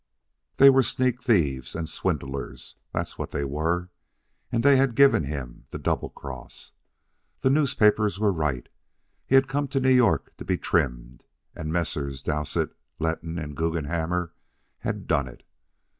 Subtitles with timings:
[0.57, 3.89] They were sneak thieves and swindlers, that was what they were,
[4.51, 6.71] and they had given him the double cross.
[7.41, 8.67] The newspapers were right.
[9.27, 12.23] He had come to New York to be trimmed, and Messrs.
[12.23, 14.33] Dowsett, Letton, and Guggenhammer
[14.79, 15.43] had done it.